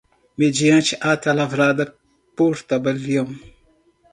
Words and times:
mediante 0.39 0.93
ata 1.11 1.31
lavrada 1.39 1.85
por 2.35 2.55
tabelião 2.69 3.27